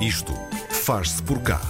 Isto 0.00 0.32
faz-se 0.70 1.22
por 1.22 1.42
cá. 1.42 1.60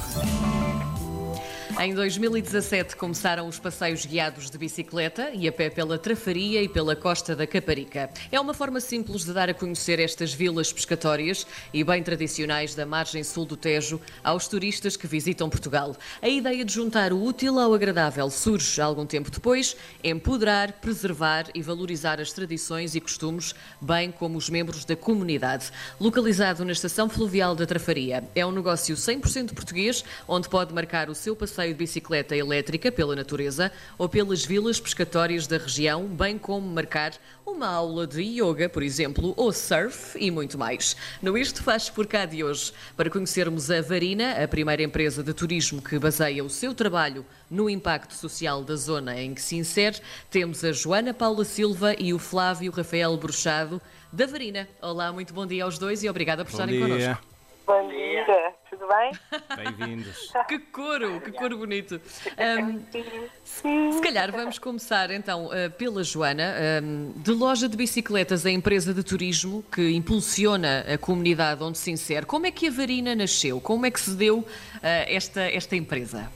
Em 1.83 1.95
2017 1.95 2.95
começaram 2.95 3.48
os 3.48 3.58
passeios 3.58 4.04
guiados 4.04 4.50
de 4.50 4.58
bicicleta 4.58 5.30
e 5.32 5.48
a 5.48 5.53
pé 5.53 5.71
pela 5.71 5.96
Trafaria 5.96 6.62
e 6.62 6.69
pela 6.69 6.95
Costa 6.95 7.35
da 7.35 7.46
Caparica. 7.46 8.10
É 8.30 8.38
uma 8.38 8.53
forma 8.53 8.80
simples 8.80 9.24
de 9.24 9.33
dar 9.33 9.49
a 9.49 9.54
conhecer 9.54 9.98
estas 9.98 10.35
vilas 10.35 10.71
pescatórias 10.71 11.46
e 11.72 11.82
bem 11.82 12.03
tradicionais 12.03 12.74
da 12.74 12.85
margem 12.85 13.24
sul 13.24 13.47
do 13.47 13.56
Tejo 13.56 13.98
aos 14.22 14.47
turistas 14.47 14.94
que 14.94 15.06
visitam 15.06 15.48
Portugal. 15.48 15.97
A 16.20 16.29
ideia 16.29 16.66
de 16.66 16.70
juntar 16.74 17.15
o 17.15 17.24
útil 17.24 17.59
ao 17.59 17.73
agradável 17.73 18.28
surge 18.28 18.78
algum 18.78 19.06
tempo 19.06 19.30
depois, 19.30 19.74
empoderar, 20.05 20.73
preservar 20.73 21.47
e 21.55 21.62
valorizar 21.62 22.20
as 22.20 22.30
tradições 22.30 22.95
e 22.95 23.01
costumes, 23.01 23.55
bem 23.80 24.12
como 24.12 24.37
os 24.37 24.51
membros 24.51 24.84
da 24.84 24.97
comunidade. 24.97 25.70
Localizado 25.98 26.62
na 26.62 26.73
estação 26.73 27.09
fluvial 27.09 27.55
da 27.55 27.65
Trafaria, 27.65 28.23
é 28.34 28.45
um 28.45 28.52
negócio 28.52 28.95
100% 28.95 29.55
português, 29.55 30.05
onde 30.28 30.47
pode 30.47 30.75
marcar 30.75 31.09
o 31.09 31.15
seu 31.15 31.34
passeio 31.34 31.70
de 31.73 31.79
bicicleta 31.79 32.37
elétrica 32.37 32.91
pela 32.91 33.15
natureza 33.15 33.73
ou 33.97 34.09
pelas 34.09 34.45
vilas 34.45 34.80
pescatórias 34.80 35.47
da 35.47 35.59
região, 35.59 36.06
bem 36.06 36.37
como 36.37 36.66
marcar 36.69 37.12
uma 37.47 37.69
aula 37.69 38.06
de 38.06 38.23
yoga, 38.23 38.69
por 38.69 38.83
exemplo, 38.83 39.34
ou 39.37 39.52
surf 39.52 40.16
e 40.19 40.30
muito 40.30 40.56
mais. 40.59 40.97
No 41.23 41.37
Isto 41.37 41.62
Faz 41.62 41.91
por 41.91 42.06
cá 42.06 42.25
de 42.25 42.42
hoje, 42.42 42.73
para 42.97 43.11
conhecermos 43.11 43.70
a 43.70 43.80
Varina, 43.80 44.42
a 44.42 44.48
primeira 44.48 44.83
empresa 44.83 45.23
de 45.23 45.33
turismo 45.33 45.83
que 45.83 45.98
baseia 45.98 46.45
o 46.45 46.51
seu 46.51 46.75
trabalho 46.75 47.25
no 47.51 47.69
impacto 47.69 48.14
social 48.14 48.62
da 48.62 48.77
zona 48.77 49.20
em 49.20 49.34
que 49.34 49.42
se 49.42 49.56
insere, 49.56 50.00
temos 50.30 50.64
a 50.64 50.73
Joana 50.73 51.12
Paula 51.12 51.45
Silva 51.45 51.95
e 51.98 52.14
o 52.14 52.19
Flávio 52.19 52.70
Rafael 52.73 53.16
Bruxado 53.16 53.80
da 54.12 54.27
Varina. 54.27 54.69
Olá, 54.80 55.12
muito 55.12 55.33
bom 55.34 55.47
dia 55.47 55.64
aos 55.64 55.78
dois 55.78 56.02
e 56.02 56.09
obrigada 56.09 56.45
por 56.45 56.50
Bom 56.52 56.59
estarem 56.59 56.77
dia. 56.77 56.89
connosco. 56.89 57.27
Bom 57.66 57.89
dia, 57.89 58.56
bem? 58.91 59.12
Bem-vindos. 59.57 60.33
Que 60.49 60.59
coro, 60.59 61.21
que 61.21 61.31
coro 61.33 61.56
bonito. 61.59 62.01
Ahm, 62.37 62.81
se 63.45 64.01
calhar 64.03 64.33
vamos 64.33 64.59
começar 64.59 65.11
então 65.11 65.53
eh, 65.53 65.69
pela 65.69 66.03
Joana, 66.03 66.55
ahm, 66.78 67.12
de 67.17 67.31
loja 67.33 67.69
de 67.69 67.77
bicicletas, 67.77 68.45
a 68.45 68.51
empresa 68.51 68.92
de 68.92 69.05
turismo 69.05 69.62
que 69.73 69.92
impulsiona 69.95 70.84
a 70.92 70.98
comunidade 70.98 71.62
onde 71.62 71.79
se 71.79 71.91
insere. 71.91 72.27
Como 72.27 72.47
é 72.47 72.51
que 72.51 72.67
a 72.69 72.70
Varina 72.70 73.14
nasceu? 73.14 73.61
Como 73.61 73.87
é 73.87 73.91
que 73.91 74.01
se 74.01 74.14
deu 74.17 74.45
eh, 74.83 75.14
esta, 75.14 75.42
esta 75.42 75.77
empresa? 75.77 76.31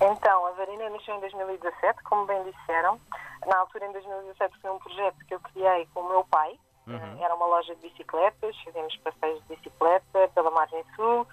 Então, 0.00 0.46
a 0.46 0.50
Varina 0.52 0.88
nasceu 0.90 1.14
em 1.16 1.20
2017, 1.20 2.02
como 2.04 2.24
bem 2.24 2.42
disseram. 2.44 2.98
Na 3.46 3.58
altura, 3.58 3.86
em 3.86 3.92
2017, 3.92 4.54
foi 4.62 4.70
um 4.70 4.78
projeto 4.78 5.16
que 5.28 5.34
eu 5.34 5.40
criei 5.40 5.86
com 5.92 6.00
o 6.00 6.08
meu 6.08 6.24
pai. 6.24 6.52
Eh, 6.88 7.24
Era 7.24 7.34
uma 7.34 7.46
loja 7.46 7.74
de 7.74 7.82
bicicletas, 7.88 8.56
fizemos 8.64 8.96
passeios 9.04 9.40
de 9.48 9.54
bicicleta 9.56 10.28
pela 10.34 10.50
margem 10.50 10.82
sul. 10.96 11.26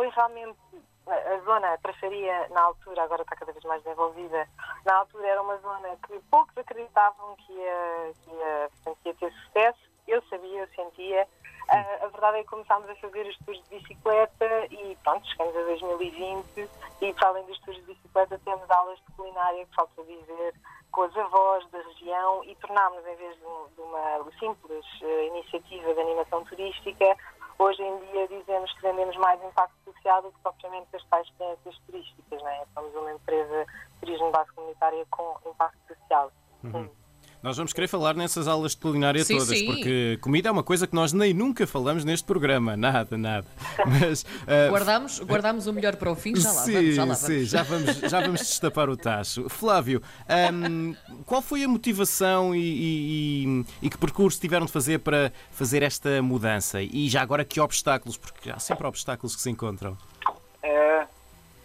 Foi 0.00 0.08
realmente 0.08 0.56
a 1.06 1.34
a 1.34 1.40
zona, 1.40 1.74
a 1.74 1.76
trafaria, 1.76 2.48
na 2.48 2.62
altura, 2.62 3.02
agora 3.02 3.20
está 3.20 3.36
cada 3.36 3.52
vez 3.52 3.62
mais 3.66 3.82
desenvolvida, 3.82 4.48
na 4.86 4.94
altura 4.94 5.26
era 5.26 5.42
uma 5.42 5.58
zona 5.58 5.94
que 6.06 6.18
poucos 6.30 6.56
acreditavam 6.56 7.36
que 7.36 7.52
ia, 7.52 8.12
que 8.24 8.30
ia, 8.30 8.70
que 8.94 9.08
ia 9.10 9.14
ter 9.16 9.30
sucesso. 9.30 9.78
Eu 10.08 10.22
sabia, 10.30 10.60
eu 10.60 10.68
sentia. 10.68 11.28
Ah, 11.68 12.04
a 12.04 12.06
verdade 12.06 12.38
é 12.38 12.42
que 12.44 12.48
começámos 12.48 12.88
a 12.88 12.94
fazer 12.94 13.26
os 13.26 13.36
tours 13.44 13.62
de 13.64 13.78
bicicleta 13.78 14.66
e 14.70 14.96
pronto, 15.04 15.28
chegamos 15.28 15.54
a 15.54 15.62
2020 15.64 16.70
e 17.02 17.12
para 17.12 17.28
além 17.28 17.44
dos 17.44 17.60
tours 17.60 17.76
de 17.76 17.82
bicicleta 17.82 18.40
temos 18.42 18.70
aulas 18.70 18.98
de 19.00 19.12
culinária, 19.14 19.66
que 19.66 19.74
falta 19.74 20.02
dizer, 20.02 20.54
com 20.92 21.02
as 21.02 21.14
avós 21.14 21.68
da 21.70 21.78
região 21.78 22.42
e 22.44 22.56
tornámos, 22.56 23.06
em 23.06 23.16
vez 23.16 23.34
de, 23.34 23.74
de 23.74 23.82
uma 23.82 24.32
simples 24.38 24.86
eh, 25.02 25.26
iniciativa 25.26 25.92
de 25.92 26.00
animação 26.00 26.42
turística, 26.46 27.16
hoje 27.60 27.82
em 27.82 27.98
dia 28.06 28.26
dizemos 28.28 28.72
que 28.72 28.82
vendemos 28.82 29.16
mais 29.16 29.42
impacto 29.44 29.76
social 29.84 30.22
do 30.22 30.32
que 30.32 30.38
propriamente 30.40 30.88
as 30.96 31.04
tais 31.04 31.26
experiências 31.26 31.78
turísticas. 31.86 32.42
Não 32.42 32.48
é? 32.48 32.64
Somos 32.74 32.94
uma 32.94 33.12
empresa 33.12 33.66
de 33.66 34.00
turismo 34.00 34.30
base 34.30 34.50
comunitária 34.52 35.06
com 35.10 35.36
impacto 35.46 35.78
social. 35.86 36.32
Sim. 36.62 36.90
Nós 37.42 37.56
vamos 37.56 37.72
querer 37.72 37.88
falar 37.88 38.14
nessas 38.14 38.46
aulas 38.46 38.72
de 38.72 38.76
culinária 38.78 39.24
Sim, 39.24 39.38
todas, 39.38 39.48
sim. 39.58 39.64
porque 39.66 40.18
comida 40.20 40.50
é 40.50 40.52
uma 40.52 40.62
coisa 40.62 40.86
que 40.86 40.94
nós 40.94 41.10
nem 41.14 41.32
nunca 41.32 41.66
falamos 41.66 42.04
neste 42.04 42.26
programa. 42.26 42.76
Nada, 42.76 43.16
nada. 43.16 43.46
Mas. 43.86 44.26
ah, 44.46 44.68
Guardamos, 44.68 45.18
guardamos 45.20 45.66
o 45.66 45.72
melhor 45.72 45.96
para 45.96 46.12
o 46.12 46.14
fim? 46.14 46.36
Já 46.36 46.52
lá 46.52 46.62
sim, 46.64 46.72
vamos, 46.74 46.94
já 46.94 47.02
lá 47.04 47.14
vamos. 47.14 47.18
sim, 47.20 47.44
já 47.44 47.62
vamos, 47.62 47.96
já 47.98 48.20
vamos 48.20 48.40
destapar 48.40 48.90
o 48.90 48.96
tacho. 48.96 49.48
Flávio, 49.48 50.02
ahm, 50.28 50.92
qual 51.24 51.40
foi 51.40 51.64
a 51.64 51.68
motivação 51.68 52.54
e, 52.54 52.58
e- 52.60 53.44
e- 53.46 53.64
e 53.86 53.90
que 53.90 53.96
percurso 53.96 54.38
tiveram 54.38 54.66
de 54.66 54.72
fazer 54.72 54.98
para 54.98 55.32
fazer 55.50 55.82
esta 55.82 56.20
mudança? 56.20 56.82
E 56.82 57.08
já 57.08 57.22
agora 57.22 57.42
que 57.42 57.58
obstáculos, 57.58 58.18
porque 58.18 58.50
há 58.50 58.58
sempre 58.58 58.86
obstáculos 58.86 59.34
que 59.34 59.40
se 59.40 59.48
encontram. 59.48 59.96
Uh, 60.62 61.06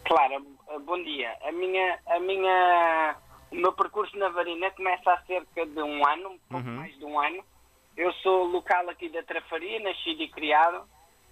Clara, 0.06 0.40
uh, 0.40 0.80
bom 0.86 1.04
dia. 1.04 1.32
A 1.46 1.52
minha, 1.52 2.00
a 2.08 2.20
minha, 2.22 3.16
o 3.52 3.56
meu 3.56 3.74
percurso 3.74 4.18
na 4.18 4.30
Varina 4.30 4.72
começa 4.72 5.12
há 5.12 5.22
cerca 5.24 5.66
de 5.66 5.82
um 5.82 6.08
ano, 6.08 6.30
um 6.30 6.40
pouco 6.50 6.68
mais 6.68 6.98
de 6.98 7.06
um 7.06 7.20
ano. 7.20 7.44
Eu 7.96 8.12
sou 8.16 8.46
local 8.46 8.90
aqui 8.90 9.10
da 9.10 9.24
Trafaria, 9.24 9.80
nascido 9.80 10.22
e 10.22 10.30
criado, 10.30 10.84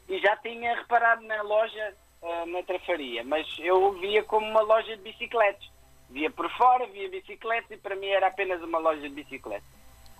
e 0.07 0.19
já 0.19 0.35
tinha 0.37 0.75
reparado 0.75 1.21
na 1.23 1.41
loja 1.41 1.95
uh, 2.21 2.45
na 2.45 2.63
Trafaria, 2.63 3.23
mas 3.23 3.47
eu 3.59 3.91
via 3.93 4.23
como 4.23 4.47
uma 4.47 4.61
loja 4.61 4.95
de 4.95 5.03
bicicletas. 5.03 5.71
Via 6.09 6.29
por 6.29 6.49
fora, 6.51 6.85
via 6.87 7.09
bicicletas 7.09 7.71
e 7.71 7.77
para 7.77 7.95
mim 7.95 8.07
era 8.07 8.27
apenas 8.27 8.61
uma 8.61 8.77
loja 8.77 9.01
de 9.01 9.09
bicicletas. 9.09 9.67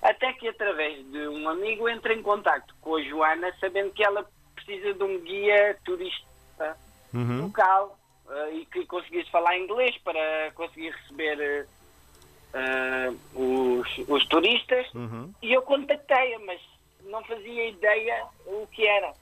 Até 0.02 0.34
que 0.34 0.50
através 0.50 1.06
de 1.12 1.28
um 1.30 1.48
amigo 1.48 1.88
entrei 1.88 2.18
em 2.18 2.24
contacto 2.24 2.76
com 2.82 2.96
a 2.96 3.04
Joana, 3.04 3.54
sabendo 3.60 3.94
que 3.94 4.04
ela 4.04 4.28
precisa 4.56 4.94
de 4.94 5.04
um 5.04 5.20
guia 5.22 5.78
turista 5.86 6.78
local 7.44 7.98
eh, 8.30 8.54
e 8.56 8.66
que 8.66 8.86
conseguisse 8.86 9.30
falar 9.32 9.58
inglês 9.58 9.96
para 10.04 10.52
conseguir 10.56 10.90
receber 10.90 11.40
eh, 11.40 11.66
eh, 12.54 13.12
os, 13.34 13.98
os 14.08 14.26
turistas. 14.28 14.88
E 15.42 15.52
eu 15.52 15.62
contactei-a, 15.64 16.40
mas 16.40 16.62
não 17.06 17.24
fazia 17.24 17.70
ideia 17.70 18.26
o 18.46 18.68
que 18.68 18.86
era. 18.88 19.14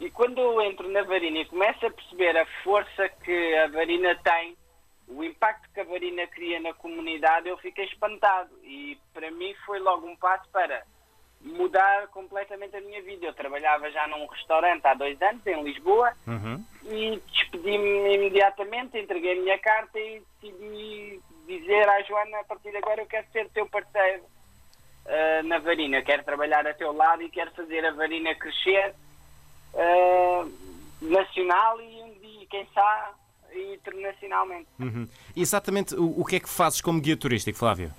E 0.00 0.10
quando 0.10 0.40
eu 0.40 0.60
entro 0.62 0.88
na 0.88 1.02
Varina 1.02 1.38
e 1.38 1.44
começo 1.44 1.86
a 1.86 1.90
perceber 1.90 2.36
a 2.36 2.44
força 2.64 3.08
que 3.08 3.54
a 3.56 3.68
Varina 3.68 4.14
tem, 4.16 4.56
o 5.06 5.22
impacto 5.22 5.68
que 5.72 5.80
a 5.80 5.84
Varina 5.84 6.26
cria 6.26 6.58
na 6.60 6.72
comunidade, 6.74 7.48
eu 7.48 7.56
fiquei 7.58 7.84
espantado. 7.84 8.50
E 8.64 8.98
para 9.14 9.30
mim 9.30 9.54
foi 9.64 9.78
logo 9.78 10.06
um 10.06 10.16
passo 10.16 10.48
para 10.50 10.82
mudar 11.40 12.08
completamente 12.08 12.76
a 12.76 12.80
minha 12.80 13.02
vida. 13.02 13.26
Eu 13.26 13.34
trabalhava 13.34 13.90
já 13.90 14.06
num 14.08 14.26
restaurante 14.26 14.84
há 14.86 14.94
dois 14.94 15.20
anos, 15.22 15.46
em 15.46 15.62
Lisboa, 15.62 16.12
e 16.84 17.20
despedi-me 17.32 18.14
imediatamente, 18.14 18.98
entreguei 18.98 19.38
a 19.38 19.40
minha 19.40 19.58
carta 19.58 19.98
e 19.98 20.22
decidi 20.40 21.20
dizer 21.46 21.88
à 21.88 22.02
Joana, 22.02 22.40
a 22.40 22.44
partir 22.44 22.70
de 22.70 22.76
agora 22.78 23.02
eu 23.02 23.06
quero 23.06 23.26
ser 23.32 23.48
teu 23.50 23.66
parceiro 23.66 24.22
ah, 25.06 25.42
na 25.44 25.58
Varina, 25.58 25.98
Eu 25.98 26.04
quero 26.04 26.24
trabalhar 26.24 26.66
a 26.66 26.74
teu 26.74 26.92
lado 26.92 27.22
e 27.22 27.28
quero 27.28 27.50
fazer 27.52 27.84
a 27.84 27.92
Varina 27.92 28.34
crescer 28.34 28.94
ah, 29.74 30.46
nacional 31.00 31.80
e 31.80 32.02
um 32.02 32.14
dia, 32.20 32.46
quem 32.48 32.66
sabe, 32.72 33.14
internacionalmente. 33.74 34.68
Uhum. 34.78 35.08
E 35.34 35.42
exatamente 35.42 35.94
o, 35.94 36.20
o 36.20 36.24
que 36.24 36.36
é 36.36 36.40
que 36.40 36.48
fazes 36.48 36.80
como 36.80 37.00
guia 37.00 37.16
turístico, 37.16 37.58
Flávio? 37.58 37.92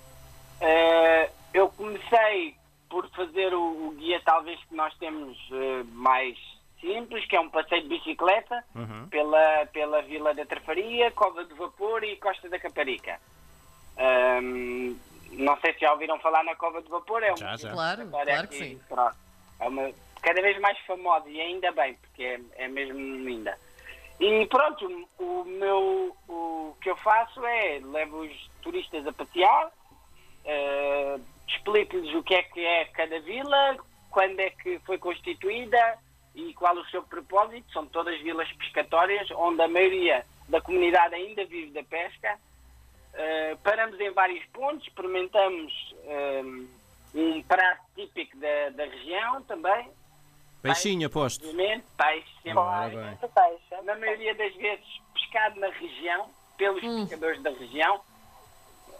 Eh, 0.61 1.29
eu 1.53 1.69
comecei 1.69 2.55
por 2.89 3.07
fazer 3.09 3.53
o, 3.53 3.87
o 3.87 3.91
guia 3.91 4.21
talvez 4.23 4.59
que 4.65 4.75
nós 4.75 4.95
temos 4.97 5.37
mais 5.91 6.37
simples, 6.83 7.25
que 7.25 7.35
é 7.35 7.39
um 7.39 7.49
passeio 7.49 7.83
de 7.83 7.87
bicicleta 7.87 8.63
pela, 9.09 9.65
pela 9.67 10.01
Vila 10.01 10.33
da 10.33 10.45
Trafaria, 10.45 11.09
Cova 11.11 11.45
de 11.45 11.53
Vapor 11.53 12.03
e 12.03 12.17
Costa 12.17 12.49
da 12.49 12.59
Caparica. 12.59 13.19
Ahm, 13.97 14.95
não 15.31 15.57
sei 15.61 15.73
se 15.73 15.79
já 15.79 15.93
ouviram 15.93 16.19
falar 16.19 16.43
na 16.43 16.55
Cova 16.55 16.81
de 16.81 16.89
Vapor, 16.89 17.23
é 17.23 17.29
uma 17.29 17.37
Já, 17.37 17.55
já. 17.55 17.71
Claro, 17.71 18.07
claro 18.09 18.25
que 18.25 18.31
aqui, 18.31 18.57
sim. 18.57 18.81
pronto. 18.89 19.15
É 19.59 19.67
uma, 19.67 19.91
cada 20.21 20.41
vez 20.41 20.59
mais 20.59 20.77
famosa 20.79 21.29
e 21.29 21.39
ainda 21.39 21.71
bem, 21.71 21.95
porque 21.95 22.23
é, 22.23 22.39
é 22.55 22.67
mesmo 22.67 22.99
linda. 22.99 23.57
E 24.19 24.45
pronto, 24.47 25.07
o, 25.17 25.43
meu 25.45 26.15
o 26.27 26.75
que 26.81 26.89
eu 26.89 26.95
faço 26.97 27.43
é 27.45 27.79
levo 27.83 28.21
os 28.21 28.51
turistas 28.61 29.05
a 29.07 29.13
passear, 29.13 29.71
eh, 30.45 31.19
explico-lhes 31.47 32.13
o 32.15 32.23
que 32.23 32.35
é 32.35 32.43
que 32.43 32.63
é 32.63 32.85
cada 32.85 33.19
vila, 33.21 33.77
quando 34.11 34.39
é 34.39 34.49
que 34.51 34.79
foi 34.79 34.97
constituída 34.97 35.97
e 36.35 36.53
qual 36.53 36.75
o 36.75 36.85
seu 36.87 37.03
propósito. 37.03 37.71
São 37.71 37.85
todas 37.87 38.19
vilas 38.21 38.51
pescatórias, 38.53 39.29
onde 39.31 39.61
a 39.61 39.67
maioria 39.67 40.25
da 40.49 40.61
comunidade 40.61 41.15
ainda 41.15 41.45
vive 41.45 41.71
da 41.71 41.83
pesca. 41.83 42.37
Eh, 43.13 43.57
paramos 43.63 43.99
em 43.99 44.11
vários 44.11 44.43
pontos, 44.47 44.87
experimentamos 44.87 45.95
eh, 46.05 46.41
um 47.13 47.43
prato 47.43 47.81
típico 47.95 48.35
da, 48.37 48.69
da 48.71 48.85
região 48.85 49.41
também. 49.43 49.89
Peixinho, 50.61 51.07
aposto. 51.07 51.45
Obviamente, 51.47 51.83
peixe, 51.97 52.27
sempre 52.41 52.57
Ora 52.59 53.17
peixe. 53.19 53.33
peixe. 53.33 53.83
Na 53.83 53.95
maioria 53.95 54.33
das 54.35 54.55
vezes 54.55 54.85
pescado 55.13 55.59
na 55.59 55.67
região, 55.67 56.29
pelos 56.57 56.81
pescadores 56.81 57.41
da 57.43 57.49
região. 57.51 58.01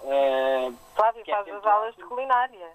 Eh, 0.06 0.72
Flávio 0.96 1.22
é 1.22 1.26
faz 1.32 1.46
sempre 1.46 1.60
as 1.60 1.66
aulas 1.66 1.96
de 1.96 2.04
culinária. 2.04 2.68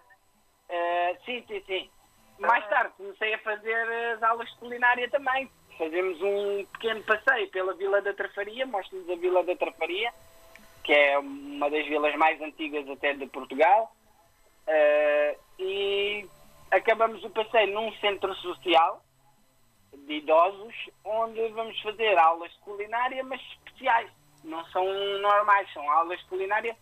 eh, 0.70 1.16
sim, 1.25 1.44
sim, 1.46 1.62
sim. 1.66 1.90
mais 2.38 2.66
tarde 2.69 2.77
comecei 2.99 3.33
a 3.33 3.39
fazer 3.39 3.89
as 4.15 4.23
aulas 4.23 4.50
de 4.50 4.56
culinária 4.56 5.09
também. 5.09 5.49
Fazemos 5.79 6.21
um 6.21 6.67
pequeno 6.73 7.03
passeio 7.05 7.49
pela 7.50 7.73
Vila 7.75 8.03
da 8.03 8.12
Trafaria, 8.12 8.67
mostro-lhes 8.67 9.09
a 9.09 9.15
Vila 9.15 9.45
da 9.45 9.55
Trafaria, 9.55 10.12
que 10.83 10.93
é 10.93 11.17
uma 11.19 11.71
das 11.71 11.87
vilas 11.87 12.15
mais 12.17 12.41
antigas 12.43 12.89
até 12.91 13.15
de 13.15 13.27
Portugal. 13.29 13.95
Uh, 14.67 15.39
e 15.61 16.29
acabamos 16.71 17.23
o 17.25 17.31
passeio 17.31 17.73
num 17.73 17.93
centro 17.99 18.35
social 18.35 19.03
de 19.95 20.15
idosos, 20.15 20.75
onde 21.05 21.49
vamos 21.49 21.81
fazer 21.81 22.19
aulas 22.19 22.50
de 22.53 22.59
culinária, 22.59 23.23
mas 23.23 23.41
especiais. 23.41 24.11
Não 24.43 24.65
são 24.67 24.85
normais, 25.21 25.73
são 25.73 25.89
aulas 25.91 26.19
de 26.19 26.27
culinária 26.27 26.77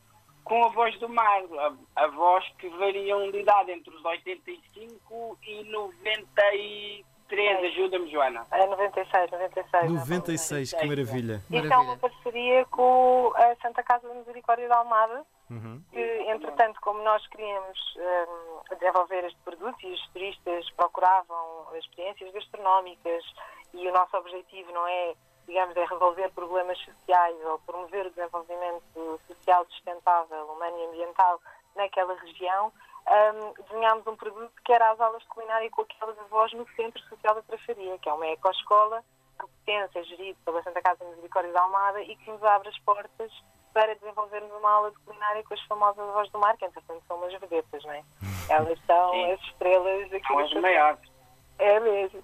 com 0.46 0.64
a 0.64 0.68
voz 0.68 0.96
do 1.00 1.08
mar, 1.08 1.42
a, 1.58 2.04
a 2.04 2.06
voz 2.06 2.44
que 2.58 2.68
variam 2.68 3.30
de 3.32 3.40
idade 3.40 3.72
entre 3.72 3.92
os 3.92 4.04
85 4.04 5.38
e 5.42 5.64
93. 5.64 7.04
Ajuda-me, 7.64 8.08
Joana. 8.08 8.46
É 8.52 8.64
96, 8.66 9.30
96. 9.32 9.90
96, 9.92 10.72
que 10.72 10.86
maravilha. 10.86 11.42
Isto 11.50 11.72
é 11.72 11.76
uma 11.76 11.96
parceria 11.96 12.64
com 12.66 13.32
a 13.34 13.56
Santa 13.60 13.82
Casa 13.82 14.06
da 14.06 14.14
Misericórdia 14.14 14.68
da 14.68 14.76
Almada, 14.78 15.24
Uhum. 15.50 15.80
que, 15.92 16.00
entretanto, 16.28 16.80
como 16.80 17.00
nós 17.04 17.24
queríamos 17.28 17.78
um, 17.96 18.74
desenvolver 18.74 19.24
este 19.24 19.38
produto 19.44 19.76
e 19.84 19.92
os 19.92 20.08
turistas 20.08 20.68
procuravam 20.72 21.66
experiências 21.76 22.32
gastronómicas 22.32 23.24
e 23.74 23.88
o 23.88 23.92
nosso 23.92 24.16
objetivo 24.16 24.72
não 24.72 24.86
é, 24.88 25.14
digamos, 25.46 25.76
é 25.76 25.84
resolver 25.84 26.28
problemas 26.32 26.78
sociais 26.78 27.36
ou 27.44 27.58
promover 27.60 28.06
o 28.06 28.10
desenvolvimento 28.10 29.20
social 29.28 29.64
sustentável, 29.70 30.44
humano 30.46 30.78
e 30.78 30.86
ambiental 30.86 31.40
naquela 31.74 32.14
região, 32.20 32.72
um, 33.08 33.62
desenhámos 33.62 34.06
um 34.06 34.16
produto 34.16 34.52
que 34.64 34.72
era 34.72 34.90
as 34.90 35.00
aulas 35.00 35.22
de 35.22 35.28
culinária 35.28 35.70
com 35.70 35.82
aquelas 35.82 36.18
avós 36.18 36.52
no 36.54 36.66
Centro 36.74 37.00
Social 37.04 37.34
da 37.36 37.42
Trafaria, 37.42 37.98
que 37.98 38.08
é 38.08 38.12
uma 38.12 38.26
ecoescola 38.26 39.04
que 39.38 39.46
pertence, 39.64 39.98
é 39.98 40.02
gerido 40.04 40.38
pela 40.44 40.62
Santa 40.62 40.80
Casa 40.82 41.04
de 41.04 41.10
Misericórdia 41.10 41.52
da 41.52 41.60
Almada 41.62 42.00
e 42.00 42.16
que 42.16 42.30
nos 42.30 42.42
abre 42.42 42.68
as 42.70 42.78
portas 42.80 43.30
para 43.74 43.94
desenvolvermos 43.96 44.50
uma 44.54 44.70
aula 44.72 44.90
de 44.90 44.98
culinária 45.00 45.44
com 45.44 45.52
as 45.52 45.60
famosas 45.66 46.08
avós 46.08 46.30
do 46.30 46.38
mar, 46.38 46.56
que 46.56 46.64
entretanto 46.64 47.02
são 47.06 47.18
umas 47.18 47.32
vedetas, 47.34 47.84
não 47.84 47.92
é? 47.92 48.02
Elas 48.48 48.78
são 48.86 49.10
Sim. 49.12 49.32
as 49.32 49.40
estrelas 49.42 50.12
aqui. 50.12 50.26
São 50.26 50.38
as 50.38 50.52
maiores. 50.54 51.10
É 51.58 51.78
mesmo. 51.80 52.22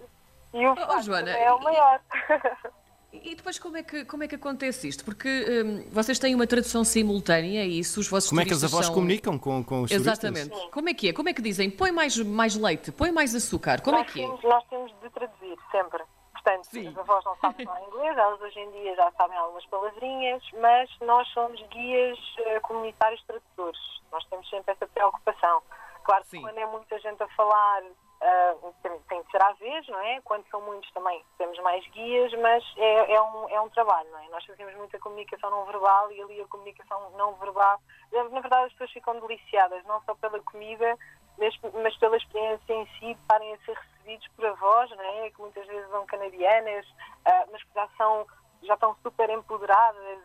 E 0.54 0.66
o 0.66 0.72
Oh, 0.72 1.02
Joana, 1.02 1.30
é 1.36 1.52
o 1.52 1.58
e- 1.60 1.62
maior. 1.64 2.00
E 3.12 3.35
depois 3.35 3.59
como 3.59 3.76
é 3.76 3.82
que, 3.82 4.06
como 4.06 4.23
é 4.25 4.29
que 4.29 4.37
acontece 4.37 4.88
isto? 4.88 5.05
Porque 5.05 5.29
hum, 5.29 5.85
vocês 5.91 6.19
têm 6.19 6.35
uma 6.35 6.47
tradução 6.47 6.82
simultânea 6.82 7.64
e 7.64 7.79
isso 7.79 8.00
os 8.00 8.09
vossos 8.09 8.31
Como 8.31 8.41
é 8.41 8.44
que 8.44 8.53
as 8.53 8.61
turistas 8.61 8.73
avós 8.73 8.87
são... 8.87 8.94
comunicam 8.94 9.38
com, 9.38 9.62
com 9.62 9.82
os 9.82 9.91
turistas? 9.91 10.19
Exatamente. 10.19 10.70
Como 10.70 10.88
é 10.88 10.94
que 10.94 11.09
é? 11.11 11.12
Como 11.12 11.29
é 11.29 11.35
que 11.35 11.43
dizem? 11.43 11.70
Põe 11.70 11.93
mais, 11.93 12.17
mais 12.17 12.56
leite, 12.56 12.91
põe 12.91 13.12
mais 13.12 13.35
açúcar. 13.35 13.82
Como 13.82 13.97
é 13.99 14.00
nós, 14.00 14.11
que 14.11 14.20
é? 14.20 14.26
temos, 14.26 14.43
nós 14.43 14.64
temos 14.70 14.94
de 15.03 15.11
traduzir 15.11 15.59
sempre. 15.70 16.03
Portanto, 16.32 16.64
Sim. 16.64 16.88
as 16.88 16.99
avós 16.99 17.25
não 17.25 17.37
sabem 17.37 17.67
falar 17.67 17.82
inglês, 17.82 18.19
elas 18.19 18.41
hoje 18.41 18.59
em 18.59 18.70
dia 18.73 18.97
já 18.97 19.12
sabem 19.12 19.37
algumas 19.37 19.67
palavrinhas, 19.67 20.43
mas 20.61 20.91
nós 21.03 21.29
somos 21.29 21.62
guias 21.69 22.19
eh, 22.38 22.61
comunitários 22.61 23.23
tradutores. 23.25 23.81
Nós 24.11 24.25
temos 24.25 24.49
sempre 24.49 24.73
essa 24.73 24.87
preocupação. 24.87 25.62
Claro 26.03 26.25
que 26.25 26.31
Sim. 26.31 26.41
quando 26.41 26.58
é 26.58 26.67
muita 26.67 26.99
gente 26.99 27.23
a 27.23 27.29
falar, 27.29 27.82
ah, 28.24 28.54
tem, 28.82 28.98
tem 29.08 29.22
que 29.24 29.30
ser 29.32 29.42
à 29.42 29.52
vez, 29.54 29.86
não 29.88 29.98
é? 29.98 30.20
Quando 30.20 30.46
são 30.48 30.60
muitos 30.60 30.88
também 30.92 31.24
temos 31.38 31.58
mais 31.58 31.84
guias, 31.88 32.32
mas 32.34 32.64
é, 32.76 33.14
é, 33.14 33.20
um, 33.20 33.48
é 33.48 33.60
um 33.60 33.69
trabalho, 33.70 34.08
não 34.12 34.19
é? 34.20 34.28
Nós 34.28 34.44
fazemos 34.44 34.72
muita 34.76 34.98
comunicação 35.00 35.50
não 35.50 35.64
verbal 35.64 36.10
e 36.12 36.22
ali 36.22 36.40
a 36.40 36.46
comunicação 36.46 37.10
não 37.16 37.34
verbal. 37.34 37.80
Na 38.12 38.40
verdade, 38.40 38.66
as 38.66 38.72
pessoas 38.72 38.92
ficam 38.92 39.19
deliciadas, 39.19 39.84
não 39.86 40.00
só 40.02 40.14
pela 40.14 40.38
comida, 40.40 40.96
mas, 41.36 41.58
mas 41.82 41.96
pela 41.96 42.16
experiência 42.16 42.72
em 42.72 42.86
si, 42.86 43.06
de 43.06 43.20
estarem 43.20 43.54
a 43.54 43.58
ser 43.58 43.76
recebidos 43.76 44.28
por 44.36 44.46
avós, 44.46 44.90
não 44.90 45.24
é? 45.24 45.30
Que 45.30 45.40
muitas 45.40 45.66
vezes 45.66 45.90
são 45.90 46.06
canadianas, 46.06 46.86
ah, 47.24 47.44
mas 47.50 47.60
que 47.64 47.74
já, 47.74 47.88
são, 47.98 48.24
já 48.62 48.74
estão 48.74 48.94
super 49.02 49.30
empoderadas 49.30 50.19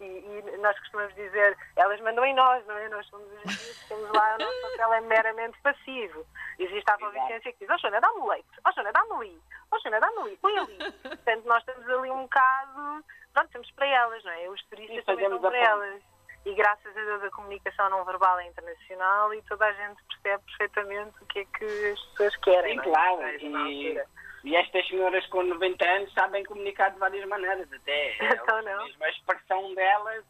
e, 0.00 0.04
e, 0.04 0.56
nós 0.58 0.78
costumamos 0.78 1.14
dizer, 1.14 1.56
elas 1.76 2.00
mandam 2.00 2.24
em 2.24 2.34
nós, 2.34 2.64
não 2.66 2.76
é? 2.76 2.88
Nós 2.88 3.06
somos 3.06 3.26
os 3.44 3.52
estamos 3.52 4.10
lá, 4.10 4.36
o 4.36 4.38
nosso 4.38 4.60
papel 4.72 4.94
é 4.94 5.00
meramente 5.02 5.58
passivo. 5.62 6.26
Existe 6.58 6.90
a 6.90 6.94
avovicência 6.94 7.52
que 7.52 7.58
diz, 7.60 7.70
oh 7.70 7.78
Joana, 7.78 8.00
dá-me 8.00 8.28
leite, 8.28 8.48
oh 8.66 8.72
Joana, 8.72 8.92
dá-me 8.92 9.12
ali, 9.12 9.42
oh 9.70 9.78
Joana, 9.78 10.00
dá-me 10.00 10.18
ali, 10.18 10.36
põe 10.38 10.58
ali. 10.58 10.78
Portanto, 11.02 11.44
nós 11.44 11.62
estamos 11.66 11.88
ali 11.88 12.10
um 12.10 12.22
bocado, 12.22 13.04
pronto, 13.32 13.46
estamos 13.46 13.70
para 13.72 13.86
elas, 13.86 14.24
não 14.24 14.32
é? 14.32 14.48
Os 14.48 14.62
turistas 14.66 15.04
também 15.04 15.24
estão 15.24 15.40
para 15.40 15.58
elas. 15.58 16.02
E 16.46 16.54
graças 16.54 16.96
a 16.96 17.00
Deus 17.04 17.22
a 17.22 17.30
comunicação 17.30 17.90
não 17.90 18.04
verbal 18.04 18.38
é 18.40 18.46
internacional 18.46 19.34
e 19.34 19.42
toda 19.42 19.66
a 19.66 19.72
gente 19.72 20.02
percebe 20.04 20.42
perfeitamente 20.44 21.14
o 21.20 21.26
que 21.26 21.40
é 21.40 21.44
que 21.44 21.64
as 21.92 22.00
pessoas 22.00 22.36
querem. 22.36 22.72
Sim, 22.72 22.80
é? 22.80 22.82
claro. 22.82 23.50
Na 23.50 23.70
E. 23.70 24.02
e 24.44 24.56
estas 24.56 24.86
senhoras 24.88 25.24
com 25.26 25.42
90 25.42 25.84
anos 25.84 26.12
sabem 26.12 26.44
comunicar 26.44 26.90
de 26.90 26.98
várias 26.98 27.26
maneiras. 27.28 27.68
Até 27.72 28.16
Então 28.34 28.62
não. 28.62 28.84
mesmo 28.84 29.04
a 29.04 29.08
expressão 29.10 29.74
delas, 29.74 30.24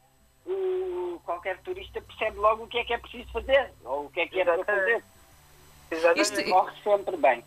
o- 0.46 1.20
qualquer 1.24 1.58
turista 1.58 2.00
percebe 2.00 2.36
logo 2.38 2.64
o 2.64 2.66
que 2.68 2.78
é 2.78 2.84
que 2.84 2.92
é 2.94 2.98
preciso 2.98 3.30
fazer 3.32 3.70
ou 3.84 4.06
o 4.06 4.10
que 4.10 4.20
é 4.20 4.26
que 4.26 4.40
é 4.40 4.44
para 4.44 4.64
fazer. 4.64 5.04
Exatamente. 5.90 6.20
Este- 6.20 6.44
Corre 6.50 6.72
sempre 6.82 7.16
bem. 7.16 7.44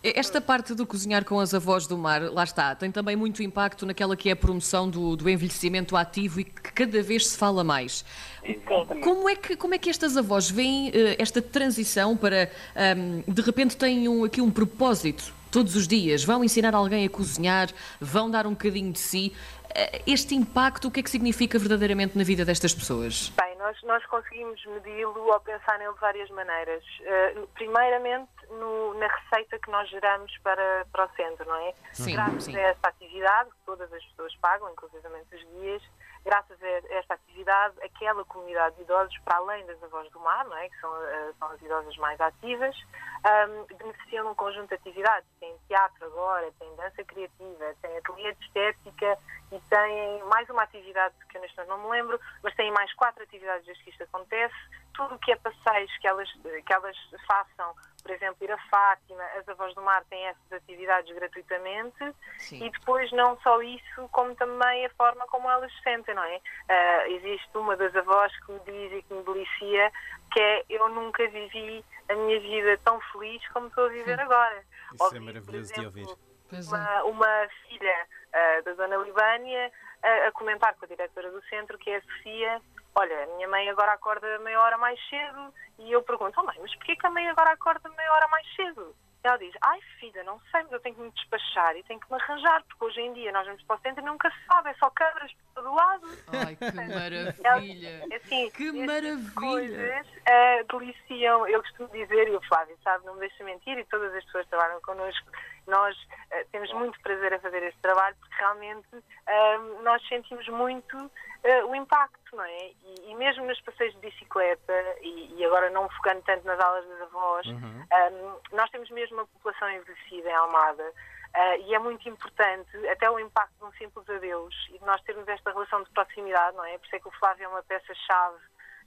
Esta 0.00 0.40
parte 0.40 0.74
do 0.76 0.86
cozinhar 0.86 1.24
com 1.24 1.40
as 1.40 1.52
avós 1.52 1.88
do 1.88 1.98
mar, 1.98 2.22
lá 2.32 2.44
está, 2.44 2.72
tem 2.72 2.88
também 2.88 3.16
muito 3.16 3.42
impacto 3.42 3.84
naquela 3.84 4.16
que 4.16 4.28
é 4.28 4.32
a 4.32 4.36
promoção 4.36 4.88
do, 4.88 5.16
do 5.16 5.28
envelhecimento 5.28 5.96
ativo 5.96 6.38
e 6.38 6.44
que 6.44 6.72
cada 6.72 7.02
vez 7.02 7.26
se 7.26 7.36
fala 7.36 7.64
mais. 7.64 8.04
Exatamente. 8.44 9.00
Como 9.04 9.28
é 9.28 9.34
que, 9.34 9.56
como 9.56 9.74
é 9.74 9.78
que 9.78 9.90
estas 9.90 10.16
avós 10.16 10.48
veem 10.48 10.92
eh, 10.94 11.16
esta 11.18 11.42
transição 11.42 12.16
para, 12.16 12.48
ahm, 12.76 13.22
de 13.26 13.42
repente, 13.42 13.76
têm 13.76 14.08
um- 14.08 14.22
aqui 14.22 14.40
um 14.40 14.52
propósito 14.52 15.34
todos 15.50 15.74
os 15.76 15.86
dias? 15.88 16.24
Vão 16.24 16.42
ensinar 16.44 16.74
alguém 16.74 17.06
a 17.06 17.10
cozinhar, 17.10 17.68
vão 18.00 18.30
dar 18.30 18.46
um 18.46 18.50
bocadinho 18.50 18.92
de 18.92 18.98
si. 18.98 19.34
Eh, 19.74 20.02
Este 20.06 20.34
impacto, 20.34 20.88
o 20.88 20.90
que 20.90 21.00
é 21.00 21.02
que 21.02 21.10
significa 21.10 21.58
verdadeiramente 21.58 22.16
na 22.16 22.24
vida 22.24 22.44
destas 22.44 22.74
pessoas? 22.74 23.30
Bem, 23.40 23.56
nós, 23.58 23.76
nós 23.82 24.04
conseguimos 24.06 24.64
medi-lo 24.66 25.30
ao 25.32 25.40
pensar 25.40 25.78
nele 25.78 25.92
de 25.92 26.00
várias 26.00 26.30
maneiras. 26.30 26.82
Eh, 27.02 27.34
primeiramente, 27.54 28.28
no- 28.50 28.94
na 28.94 29.06
receita 29.08 29.58
que 29.58 29.70
nós 29.70 29.88
geramos 29.90 30.32
para, 30.42 30.86
para 30.92 31.04
o 31.06 31.08
centro, 31.16 31.46
não 31.46 31.56
é? 31.56 31.74
Sim, 31.92 32.12
graças 32.14 32.44
sim. 32.44 32.56
a 32.56 32.60
esta 32.60 32.88
atividade, 32.88 33.50
que 33.50 33.56
todas 33.66 33.92
as 33.92 34.02
pessoas 34.06 34.34
pagam, 34.36 34.70
inclusive 34.72 34.98
os 35.06 35.42
guias, 35.60 35.82
graças 36.24 36.62
a 36.62 36.68
esta 36.94 37.14
atividade, 37.14 37.74
aquela 37.82 38.24
comunidade 38.24 38.76
de 38.76 38.82
idosos, 38.82 39.16
para 39.24 39.38
além 39.38 39.64
das 39.66 39.82
avós 39.82 40.10
do 40.10 40.20
mar, 40.20 40.46
é? 40.58 40.68
que 40.68 40.80
são, 40.80 41.04
eh, 41.04 41.32
são 41.38 41.48
as 41.48 41.62
idosas 41.62 41.96
mais 41.96 42.20
ativas, 42.20 42.76
ahm, 43.24 43.64
beneficiam 43.76 44.24
de 44.24 44.30
um 44.30 44.34
conjunto 44.34 44.68
de 44.68 44.74
atividades. 44.74 45.28
Tem 45.40 45.56
teatro 45.68 46.06
agora, 46.06 46.50
tem 46.58 46.74
dança 46.76 47.04
criativa, 47.04 47.74
tem 47.82 47.96
ateliê 47.96 48.32
de 48.34 48.44
estética 48.44 49.18
e 49.52 49.60
têm 49.60 50.22
mais 50.24 50.48
uma 50.50 50.62
atividade 50.62 51.14
que 51.28 51.36
eu 51.36 51.40
neste 51.40 51.56
momento 51.56 51.70
não 51.70 51.82
me 51.84 51.90
lembro, 51.90 52.20
mas 52.42 52.54
têm 52.54 52.70
mais 52.72 52.92
quatro 52.94 53.22
atividades 53.22 53.64
desde 53.64 53.82
que 53.84 53.90
isto 53.90 54.02
acontece. 54.04 54.54
Tudo 54.98 55.14
o 55.14 55.18
que 55.20 55.30
é 55.30 55.36
passeios 55.36 55.96
que 55.98 56.08
elas, 56.08 56.28
que 56.32 56.72
elas 56.72 56.96
façam, 57.24 57.72
por 58.02 58.10
exemplo, 58.10 58.36
ir 58.42 58.50
a 58.50 58.58
Fátima, 58.68 59.22
as 59.38 59.48
avós 59.48 59.72
do 59.76 59.80
mar 59.80 60.04
têm 60.10 60.26
essas 60.26 60.52
atividades 60.52 61.14
gratuitamente 61.14 62.14
Sim. 62.38 62.64
e 62.64 62.70
depois 62.70 63.10
não 63.12 63.38
só 63.40 63.62
isso, 63.62 64.08
como 64.10 64.34
também 64.34 64.86
a 64.86 64.90
forma 64.90 65.24
como 65.28 65.48
elas 65.48 65.72
se 65.72 65.82
sentem, 65.82 66.16
não 66.16 66.24
é? 66.24 66.40
Ah, 66.68 67.08
existe 67.08 67.48
uma 67.56 67.76
das 67.76 67.94
avós 67.94 68.32
que 68.44 68.52
me 68.52 68.60
diz 68.66 68.98
e 68.98 69.02
que 69.04 69.14
me 69.14 69.22
delicia 69.22 69.92
que 70.32 70.40
é 70.40 70.64
eu 70.68 70.88
nunca 70.88 71.26
vivi 71.28 71.84
a 72.08 72.14
minha 72.14 72.40
vida 72.40 72.76
tão 72.84 73.00
feliz 73.12 73.46
como 73.48 73.68
estou 73.68 73.86
a 73.86 73.88
viver 73.88 74.18
agora. 74.18 74.64
Isso 74.94 75.02
é 75.02 75.04
Ouvi, 75.04 75.18
por 75.18 75.24
maravilhoso 75.26 75.74
de 75.74 75.84
ouvir. 75.86 76.06
É. 76.52 76.60
Uma, 76.68 77.04
uma 77.04 77.48
filha 77.68 78.06
ah, 78.32 78.62
da 78.64 78.72
Dona 78.72 78.96
Libânia 78.96 79.70
a, 80.02 80.28
a 80.28 80.32
comentar 80.32 80.74
com 80.74 80.84
a 80.84 80.88
diretora 80.88 81.30
do 81.30 81.42
centro, 81.44 81.78
que 81.78 81.90
é 81.90 81.96
a 81.96 82.02
Sofia, 82.02 82.60
olha, 82.98 83.24
a 83.24 83.26
minha 83.36 83.48
mãe 83.48 83.68
agora 83.70 83.92
acorda 83.92 84.38
meia 84.40 84.60
hora 84.60 84.76
mais 84.76 84.98
cedo 85.08 85.54
e 85.78 85.92
eu 85.92 86.02
pergunto, 86.02 86.40
oh 86.40 86.44
mãe, 86.44 86.56
mas 86.60 86.74
porquê 86.74 86.96
que 86.96 87.06
a 87.06 87.10
mãe 87.10 87.28
agora 87.28 87.52
acorda 87.52 87.88
meia 87.90 88.12
hora 88.12 88.28
mais 88.28 88.46
cedo? 88.56 88.94
Ela 89.22 89.36
diz, 89.36 89.52
ai 89.62 89.80
filha, 89.98 90.22
não 90.24 90.40
sei, 90.50 90.62
mas 90.62 90.72
eu 90.72 90.80
tenho 90.80 90.94
que 90.94 91.02
me 91.02 91.10
despachar 91.10 91.76
e 91.76 91.82
tenho 91.82 92.00
que 92.00 92.10
me 92.10 92.20
arranjar, 92.20 92.62
porque 92.64 92.84
hoje 92.84 93.00
em 93.00 93.12
dia 93.12 93.32
nós 93.32 93.46
vamos 93.46 93.62
para 93.64 93.76
o 93.76 93.80
centro 93.80 94.02
e 94.02 94.06
nunca 94.06 94.30
se 94.30 94.36
sabe, 94.46 94.70
é 94.70 94.74
só 94.74 94.88
câmaras 94.90 95.32
por 95.32 95.62
todo 95.62 95.74
lado. 95.74 96.06
Ai, 96.28 96.56
que 96.56 96.70
maravilha! 97.34 98.06
É 98.10 98.16
assim, 98.16 98.50
Que 98.50 98.70
tipo 98.70 98.86
maravilha! 98.86 99.32
Coisas 99.34 100.06
eh, 100.24 100.64
deliciam, 100.64 101.46
eu 101.48 101.60
costumo 101.62 101.88
dizer, 101.88 102.28
e 102.28 102.36
o 102.36 102.40
Flávio 102.42 102.78
sabe, 102.82 103.06
não 103.06 103.14
me 103.14 103.20
deixa 103.20 103.42
mentir, 103.44 103.76
e 103.76 103.84
todas 103.86 104.14
as 104.14 104.24
pessoas 104.24 104.44
que 104.44 104.50
trabalham 104.50 104.80
connosco, 104.82 105.26
nós 105.66 105.96
eh, 106.30 106.46
temos 106.52 106.72
muito 106.72 106.98
prazer 107.00 107.34
a 107.34 107.40
fazer 107.40 107.62
este 107.64 107.80
trabalho, 107.80 108.16
porque 108.20 108.34
realmente 108.36 109.04
eh, 109.26 109.58
nós 109.82 110.00
sentimos 110.08 110.48
muito 110.48 111.10
eh, 111.44 111.64
o 111.64 111.74
impacto, 111.74 112.36
não 112.36 112.44
é? 112.44 112.68
E, 112.68 113.10
e 113.10 113.14
mesmo 113.14 113.46
nos 113.46 113.60
passeios 113.60 113.94
de 113.94 114.00
bicicleta, 114.00 114.72
e, 115.00 115.34
e 115.36 115.44
agora 115.44 115.70
não 115.70 115.88
focando 115.90 116.22
tanto 116.22 116.46
nas 116.46 116.60
aulas 116.60 116.86
das 116.86 117.02
avós, 117.02 117.46
eh, 117.90 118.10
nós 118.52 118.70
temos 118.70 118.90
mesmo 118.90 119.16
uma 119.16 119.26
população 119.26 119.70
envelhecida 119.70 120.28
em 120.28 120.34
Almada, 120.34 120.92
Uh, 121.28 121.60
e 121.66 121.74
é 121.74 121.78
muito 121.78 122.08
importante, 122.08 122.74
até 122.88 123.08
o 123.10 123.20
impacto 123.20 123.52
de 123.58 123.64
um 123.64 123.72
simples 123.72 124.08
adeus 124.08 124.54
e 124.70 124.78
de 124.78 124.84
nós 124.84 125.00
termos 125.02 125.28
esta 125.28 125.52
relação 125.52 125.82
de 125.82 125.90
proximidade, 125.90 126.56
não 126.56 126.64
é? 126.64 126.78
Por 126.78 126.86
isso 126.86 126.96
é 126.96 126.98
que 126.98 127.08
o 127.08 127.12
Flávio 127.12 127.44
é 127.44 127.48
uma 127.48 127.62
peça-chave 127.62 128.38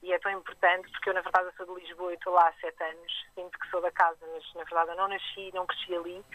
e 0.04 0.12
é 0.12 0.20
tão 0.20 0.32
importante 0.32 0.90
porque 0.92 1.10
eu, 1.10 1.14
na 1.14 1.22
verdade, 1.22 1.48
eu 1.48 1.54
sou 1.54 1.76
de 1.76 1.82
Lisboa 1.82 2.12
e 2.12 2.16
estou 2.16 2.34
lá 2.34 2.48
há 2.48 2.54
sete 2.54 2.84
anos. 2.84 3.26
Sinto 3.36 3.60
que 3.60 3.70
sou 3.70 3.82
da 3.82 3.92
casa, 3.92 4.18
mas 4.34 4.54
na 4.56 4.64
verdade 4.64 4.92
eu 4.92 4.96
não 4.98 5.08
nasci, 5.08 5.52
não 5.54 5.66
cresci 5.66 5.96
ali. 5.96 6.26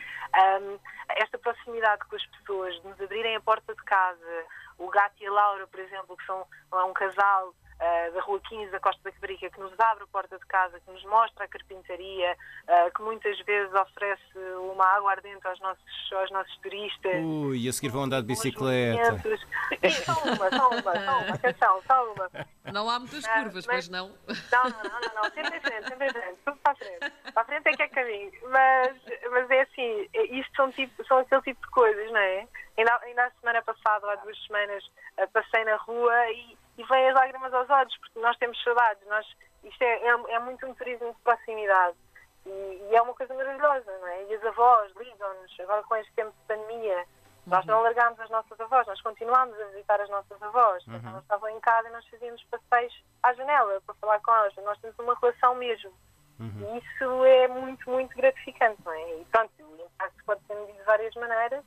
Um, 0.61 0.79
esta 1.09 1.39
proximidade 1.39 2.05
com 2.07 2.17
as 2.17 2.27
pessoas, 2.27 2.75
de 2.81 2.89
nos 2.89 3.01
abrirem 3.01 3.37
a 3.37 3.41
porta 3.41 3.75
de 3.75 3.83
casa, 3.85 4.45
o 4.79 4.89
Gato 4.89 5.17
e 5.21 5.27
a 5.27 5.33
Laura, 5.33 5.67
por 5.67 5.81
exemplo, 5.81 6.17
que 6.17 6.27
são 6.27 6.47
um 6.73 6.93
casal 6.93 7.55
uh, 7.81 8.15
da 8.15 8.21
Rua 8.21 8.41
15 8.49 8.71
da 8.71 8.81
Costa 8.81 9.01
da 9.05 9.13
Cabrica, 9.13 9.51
que 9.51 9.61
nos 9.61 9.73
abre 9.79 10.05
a 10.05 10.07
porta 10.07 10.39
de 10.39 10.47
casa, 10.47 10.81
que 10.81 10.91
nos 10.91 11.05
mostra 11.05 11.45
a 11.45 11.49
carpintaria, 11.49 12.37
uh, 12.69 12.95
que 12.95 13.03
muitas 13.03 13.39
vezes 13.41 13.73
oferece 13.75 14.39
uma 14.73 14.85
água 14.85 15.13
ardente 15.13 15.47
aos 15.47 15.61
nossos, 15.61 16.13
aos 16.13 16.31
nossos 16.31 16.57
turistas. 16.59 17.25
Ui, 17.25 17.59
e 17.59 17.69
a 17.69 17.73
seguir 17.73 17.89
vão 17.89 18.05
andar 18.05 18.21
de 18.21 18.27
bicicleta. 18.27 19.19
Sim, 19.19 19.91
só 19.91 20.13
uma, 20.13 20.51
só 20.51 20.69
uma, 20.71 20.83
só 20.83 21.19
uma, 21.19 21.35
atenção, 21.35 21.83
só 21.87 22.13
uma. 22.13 22.31
Não 22.73 22.91
há 22.91 22.99
muitas 22.99 23.27
curvas, 23.27 23.65
uh, 23.65 23.69
mas, 23.69 23.89
não? 23.89 24.09
Não, 24.29 24.65
não, 24.65 24.83
não, 24.83 25.01
não, 25.01 25.23
não, 25.23 25.25
sempre 25.33 25.57
em 25.57 25.61
frente, 25.61 25.89
sempre 25.89 26.07
em 26.07 26.11
frente, 26.11 26.39
tudo 26.45 26.57
para 26.59 26.73
a 26.73 26.77
frente. 26.77 27.13
Para 27.33 27.43
a 27.43 27.45
frente 27.45 27.69
é 27.69 27.73
que 27.73 27.83
é 27.83 27.89
caminho. 27.89 28.33
Mas, 28.51 28.97
mas 29.31 29.51
é 29.51 29.61
assim, 29.63 30.09
isto 30.31 30.57
são, 30.57 30.71
tipo, 30.73 31.05
são 31.07 31.19
aquele 31.19 31.43
tipo 31.43 31.61
de 31.61 31.71
coisas, 31.73 32.11
não 32.11 32.21
é? 32.21 32.47
Ainda, 32.77 32.99
ainda 33.03 33.25
a 33.25 33.31
semana 33.41 33.63
passada, 33.63 34.13
há 34.13 34.17
duas 34.17 34.39
semanas, 34.47 34.85
passei 35.33 35.65
na 35.65 35.77
rua 35.77 36.31
e 36.31 36.57
e 36.79 36.85
vem 36.85 37.09
as 37.09 37.15
lágrimas 37.15 37.53
aos 37.55 37.69
olhos, 37.71 37.97
porque 37.99 38.21
nós 38.21 38.37
temos 38.37 38.63
saudades. 38.63 39.07
Nós, 39.09 39.27
isto 39.65 39.83
é, 39.83 40.09
é, 40.09 40.35
é 40.35 40.39
muito 40.41 40.67
um 40.67 40.75
turismo 40.75 41.13
de 41.13 41.21
proximidade. 41.21 41.97
E, 42.45 42.51
e, 42.91 42.95
é 42.95 43.03
uma 43.03 43.15
coisa 43.15 43.35
maravilhosa, 43.35 43.99
não 43.99 44.09
é? 44.09 44.25
E 44.25 44.35
as 44.35 44.45
avós 44.45 44.93
ligam-nos, 44.97 45.61
agora 45.61 45.83
com 45.83 45.97
este 45.97 46.13
tempo 46.13 46.31
de 46.31 46.47
pandemia, 46.47 47.05
nós 47.47 47.65
uhum. 47.65 47.73
não 47.73 47.83
largámos 47.83 48.21
as 48.21 48.31
nossas 48.31 48.61
avós, 48.61 48.87
nós 48.87 49.01
continuámos 49.01 49.59
a 49.59 49.65
visitar 49.67 50.01
as 50.01 50.11
nossas 50.11 50.41
avós. 50.43 50.87
Uhum. 50.87 51.01
Elas 51.05 51.23
estavam 51.23 51.49
em 51.49 51.61
casa 51.61 51.89
e 51.89 51.93
nós 51.93 52.07
fazíamos 52.09 52.45
passeios 52.45 53.05
à 53.23 53.33
janela 53.33 53.81
para 53.85 53.95
falar 53.97 54.21
com 54.21 54.33
elas. 54.33 54.55
Nós 54.57 54.79
temos 54.79 54.99
uma 54.99 55.17
relação 55.21 55.55
mesmo. 55.55 55.93
Uhum. 56.39 56.75
E 56.75 56.79
isso 56.79 57.25
é 57.25 57.49
muito, 57.49 57.89
muito 57.91 58.15
gratificante, 58.17 58.79
não 58.85 58.93
é? 58.93 59.21
E 59.21 59.25
pronto, 59.31 59.51
o 59.59 59.85
impacto 59.85 60.25
pode 60.25 60.41
ser 60.47 60.55
medido 60.55 60.79
de 60.79 60.85
várias 60.85 61.15
maneiras. 61.15 61.65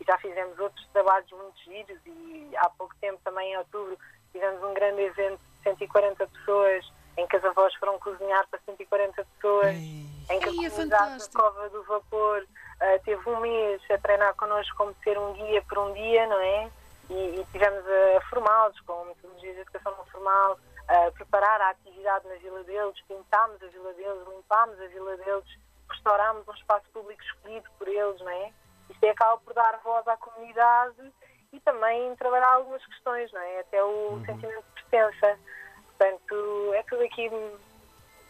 E 0.00 0.04
já 0.04 0.16
fizemos 0.18 0.58
outros 0.58 0.86
trabalhos 0.92 1.30
muito 1.32 1.58
giros 1.64 1.98
e 2.06 2.50
há 2.56 2.70
pouco 2.70 2.94
tempo, 3.00 3.18
também 3.24 3.52
em 3.52 3.56
outubro, 3.58 3.98
Tivemos 4.32 4.62
um 4.62 4.74
grande 4.74 5.02
evento 5.02 5.38
de 5.38 5.62
140 5.64 6.26
pessoas, 6.26 6.92
em 7.16 7.26
que 7.26 7.36
as 7.36 7.44
avós 7.44 7.74
foram 7.74 7.98
cozinhar 7.98 8.46
para 8.48 8.60
140 8.66 9.26
pessoas, 9.34 9.74
Ei. 9.74 10.06
em 10.30 10.40
que 10.40 10.48
a 10.48 10.52
é 10.52 10.70
comunidade 10.70 11.18
da 11.18 11.40
Cova 11.40 11.68
do 11.70 11.82
Vapor 11.84 12.42
uh, 12.42 13.04
teve 13.04 13.28
um 13.28 13.40
mês 13.40 13.82
a 13.90 13.98
treinar 13.98 14.34
connosco 14.34 14.76
como 14.76 14.94
ser 15.02 15.18
um 15.18 15.32
guia 15.32 15.62
por 15.62 15.78
um 15.78 15.92
dia, 15.92 16.26
não 16.26 16.40
é? 16.40 16.70
E, 17.10 17.40
e 17.40 17.46
tivemos 17.50 17.82
a 17.86 18.20
formá-los 18.28 18.78
com 18.80 19.06
metodologias 19.06 19.54
de 19.54 19.60
educação 19.62 19.94
não 19.96 20.04
formal, 20.06 20.58
a 20.88 21.10
preparar 21.12 21.60
a 21.60 21.70
atividade 21.70 22.26
na 22.26 22.34
vila 22.36 22.64
deles, 22.64 23.00
pintámos 23.06 23.62
a 23.62 23.66
vila 23.66 23.92
deles, 23.92 24.26
limpámos 24.28 24.80
a 24.80 24.86
vila 24.86 25.16
deles, 25.18 25.44
restaurámos 25.90 26.48
um 26.48 26.54
espaço 26.54 26.86
público 26.92 27.22
escolhido 27.22 27.68
por 27.78 27.86
eles, 27.86 28.20
não 28.20 28.30
é? 28.30 28.52
Isto 28.88 29.04
é 29.04 29.10
acaba 29.10 29.36
por 29.38 29.52
dar 29.52 29.78
voz 29.84 30.06
à 30.08 30.16
comunidade 30.16 31.12
e 31.52 31.60
também 31.60 32.14
trabalhar 32.16 32.54
algumas 32.54 32.84
questões, 32.86 33.30
não 33.32 33.40
é? 33.40 33.60
Até 33.60 33.82
o 33.84 34.12
uhum. 34.12 34.24
sentimento 34.24 34.64
de 34.76 34.82
pertença. 34.82 35.38
Portanto, 35.86 36.72
é 36.74 36.82
tudo 36.84 37.02
aqui. 37.02 37.30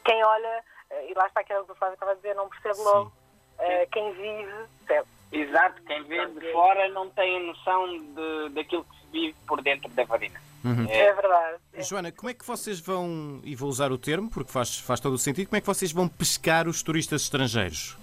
Quem 0.05 0.25
olha, 0.25 0.65
e 1.09 1.15
lá 1.15 1.27
está 1.27 1.41
aquilo 1.41 1.65
que 1.65 1.73
o 1.73 1.75
Flávio 1.75 1.95
estava 1.95 2.13
a 2.13 2.15
dizer, 2.15 2.35
não 2.35 2.49
percebe 2.49 2.81
logo. 2.81 3.13
Uh, 3.59 3.91
quem 3.93 4.13
vive, 4.15 4.67
percebe. 4.87 5.09
Exato, 5.31 5.83
quem 5.83 6.03
vê 6.05 6.27
de 6.27 6.53
fora 6.53 6.89
não 6.89 7.11
tem 7.11 7.37
a 7.37 7.41
noção 7.41 7.87
de, 7.87 8.49
daquilo 8.51 8.85
que 8.85 9.01
se 9.01 9.07
vive 9.13 9.37
por 9.47 9.61
dentro 9.61 9.91
da 9.91 10.05
varina. 10.05 10.41
Uhum. 10.69 10.87
É. 10.89 11.07
é. 11.07 11.13
verdade. 11.13 11.59
Joana, 11.79 12.13
como 12.13 12.31
é 12.31 12.35
que 12.35 12.45
vocês 12.45 12.81
vão, 12.81 13.41
e 13.45 13.55
vou 13.55 13.69
usar 13.69 13.93
o 13.93 13.99
termo 13.99 14.31
porque 14.31 14.51
faz, 14.51 14.79
faz 14.79 15.01
todo 15.01 15.15
o 15.15 15.19
sentido, 15.19 15.49
como 15.49 15.57
é 15.57 15.61
que 15.61 15.67
vocês 15.67 15.93
vão 15.93 16.09
pescar 16.09 16.69
os 16.69 16.83
turistas 16.83 17.23
estrangeiros? 17.23 17.97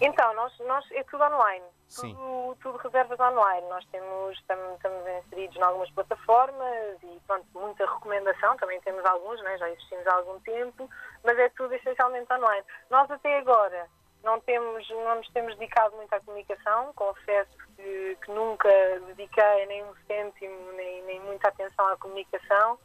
Então, 0.00 0.34
nós, 0.34 0.52
nós 0.60 0.84
é 0.92 1.02
tudo 1.04 1.22
online. 1.24 1.64
Tudo, 1.94 2.56
tudo, 2.62 2.78
reservas 2.78 3.18
online. 3.18 3.66
Nós 3.68 3.84
temos, 3.86 4.38
estamos, 4.38 4.74
estamos 4.76 5.02
inseridos 5.26 5.56
em 5.56 5.62
algumas 5.62 5.90
plataformas 5.90 7.02
e 7.02 7.20
pronto, 7.26 7.44
muita 7.52 7.84
recomendação, 7.84 8.56
também 8.56 8.80
temos 8.82 9.04
alguns, 9.04 9.42
né? 9.42 9.58
já 9.58 9.68
existimos 9.68 10.06
há 10.06 10.14
algum 10.14 10.38
tempo, 10.40 10.88
mas 11.24 11.36
é 11.36 11.48
tudo 11.50 11.74
essencialmente 11.74 12.32
online. 12.32 12.64
Nós 12.88 13.10
até 13.10 13.38
agora 13.38 13.88
não, 14.22 14.40
temos, 14.40 14.88
não 14.90 15.16
nos 15.16 15.28
temos 15.30 15.56
dedicado 15.56 15.96
muito 15.96 16.12
à 16.12 16.20
comunicação, 16.20 16.92
confesso 16.94 17.50
que, 17.76 18.18
que 18.22 18.30
nunca 18.30 18.68
dediquei 19.06 19.66
nem 19.66 19.84
um 19.84 19.94
cêntimo, 20.06 20.72
nem, 20.72 21.02
nem 21.04 21.20
muita 21.20 21.48
atenção 21.48 21.86
à 21.88 21.96
comunicação. 21.96 22.78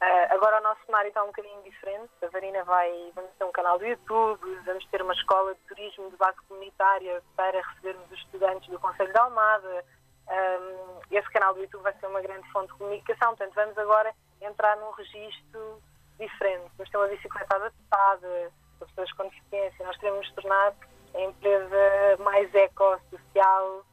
Uh, 0.00 0.32
agora 0.32 0.60
o 0.60 0.62
nosso 0.62 0.80
cenário 0.86 1.08
está 1.08 1.22
um 1.22 1.26
bocadinho 1.26 1.62
diferente. 1.62 2.10
A 2.22 2.28
Varina 2.28 2.64
vai, 2.64 3.12
vamos 3.14 3.30
ter 3.38 3.44
um 3.44 3.52
canal 3.52 3.78
do 3.78 3.86
YouTube, 3.86 4.40
vamos 4.64 4.86
ter 4.86 5.02
uma 5.02 5.12
escola 5.12 5.54
de 5.54 5.60
turismo 5.68 6.10
de 6.10 6.16
base 6.16 6.38
comunitária 6.48 7.22
para 7.36 7.60
recebermos 7.60 8.10
os 8.10 8.18
estudantes 8.18 8.68
do 8.70 8.80
Conselho 8.80 9.12
de 9.12 9.18
Almada. 9.18 9.84
Um, 10.26 11.00
esse 11.10 11.30
canal 11.30 11.52
do 11.52 11.60
YouTube 11.60 11.82
vai 11.82 11.92
ser 11.98 12.06
uma 12.06 12.22
grande 12.22 12.50
fonte 12.50 12.72
de 12.72 12.78
comunicação, 12.78 13.36
portanto 13.36 13.54
vamos 13.54 13.76
agora 13.76 14.14
entrar 14.40 14.76
num 14.78 14.90
registro 14.92 15.82
diferente. 16.18 16.70
Vamos 16.78 16.90
ter 16.90 16.96
uma 16.96 17.08
bicicleta 17.08 17.56
adaptada 17.56 18.52
pessoas 18.88 19.12
com 19.12 19.24
deficiência. 19.24 19.86
Nós 19.86 19.96
queremos 19.96 20.30
tornar 20.32 20.74
a 21.14 21.20
empresa 21.20 22.22
mais 22.22 22.54
ecossocial, 22.54 23.84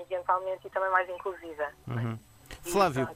ambientalmente 0.00 0.66
e 0.66 0.70
também 0.70 0.90
mais 0.90 1.08
inclusiva. 1.08 1.68
Uhum. 1.88 2.18
Flávio, 2.62 3.08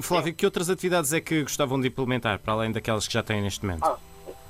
Flávio, 0.00 0.34
que 0.34 0.44
outras 0.44 0.70
atividades 0.70 1.12
é 1.12 1.20
que 1.20 1.42
gostavam 1.42 1.80
de 1.80 1.88
implementar, 1.88 2.38
para 2.38 2.52
além 2.52 2.70
daquelas 2.70 3.06
que 3.06 3.12
já 3.12 3.22
têm 3.22 3.42
neste 3.42 3.64
momento? 3.64 3.84
Ah, 3.84 3.98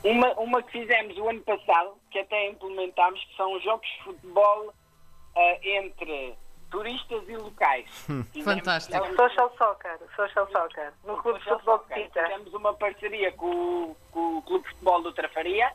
uma, 0.02 0.32
uma 0.34 0.62
que 0.62 0.72
fizemos 0.72 1.16
o 1.16 1.28
ano 1.28 1.40
passado, 1.40 1.94
que 2.10 2.18
até 2.18 2.50
implementámos, 2.50 3.22
que 3.24 3.36
são 3.36 3.58
jogos 3.60 3.86
de 3.88 4.04
futebol 4.04 4.68
uh, 4.68 5.58
entre 5.62 6.36
turistas 6.74 7.22
e 7.28 7.36
locais. 7.36 7.86
Hum. 8.10 8.24
Fantástico. 8.42 9.02
É 9.02 9.14
social 9.14 9.54
Soccer, 9.56 9.98
Social 10.14 10.48
Soccer, 10.50 10.92
no 11.04 11.16
Clube 11.22 11.38
de 11.38 11.44
Futebol 11.46 11.78
de 11.78 11.94
Pita. 11.94 12.22
Temos 12.24 12.52
uma 12.52 12.74
parceria 12.74 13.32
com, 13.32 13.96
com, 14.10 14.38
o 14.38 14.42
Clube 14.42 14.64
de 14.64 14.70
Futebol 14.70 15.02
do 15.02 15.12
Trafaria, 15.12 15.72